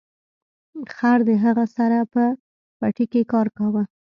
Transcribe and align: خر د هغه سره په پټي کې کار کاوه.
خر 0.95 1.19
د 1.27 1.29
هغه 1.43 1.65
سره 1.75 1.97
په 2.13 2.23
پټي 2.79 3.05
کې 3.11 3.21
کار 3.31 3.47
کاوه. 3.57 3.83